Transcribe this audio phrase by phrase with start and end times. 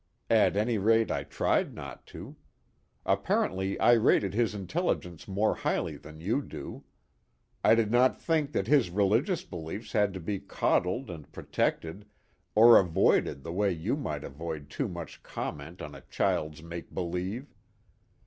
[0.31, 2.35] At any rate I tried not to.
[3.05, 6.85] Apparently I rated his intelligence more highly than you do.
[7.63, 12.05] I did not think that his religious beliefs had to be coddled and protected,
[12.55, 17.53] or avoided the way you might avoid too much comment on a child's make believe.